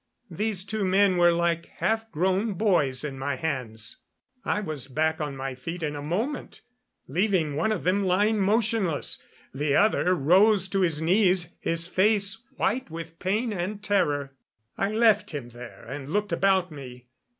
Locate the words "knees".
11.03-11.53